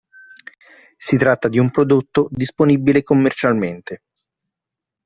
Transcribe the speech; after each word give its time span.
Si 0.97 1.15
tratta 1.15 1.47
di 1.47 1.59
un 1.59 1.69
prodotto 1.69 2.27
disponibile 2.31 3.03
commercialmente. 3.03 4.01